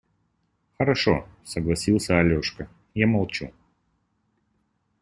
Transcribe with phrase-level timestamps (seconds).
[0.79, 3.53] –Хорошо,– согласился Алешка,– я молчу.